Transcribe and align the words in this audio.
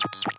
Peace. 0.00 0.29